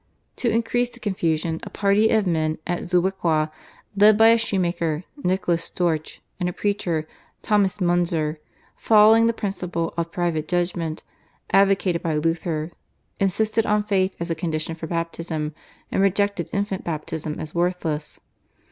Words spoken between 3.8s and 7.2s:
led by a shoemaker, Nicholas Storch, and a preacher,